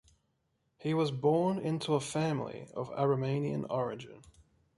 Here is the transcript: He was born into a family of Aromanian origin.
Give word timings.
He 0.79 0.95
was 0.95 1.11
born 1.11 1.59
into 1.59 1.93
a 1.93 1.99
family 1.99 2.67
of 2.73 2.89
Aromanian 2.93 3.67
origin. 3.69 4.23